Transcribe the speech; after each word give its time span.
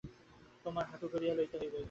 তোমাকে 0.65 0.87
হাঁটু 0.89 1.05
গাড়িয়া 1.13 1.33
লইতে 1.37 1.55
হইবেই। 1.57 1.79